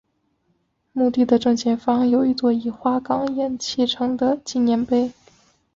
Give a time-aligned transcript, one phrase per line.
[0.93, 5.11] 墓地的正前方有一座以花岗岩砌成的纪念碑。